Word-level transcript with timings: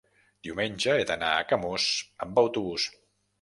diumenge 0.45 0.95
he 1.01 1.03
d'anar 1.09 1.29
a 1.33 1.43
Camós 1.51 1.87
amb 2.27 2.43
autobús. 2.45 2.89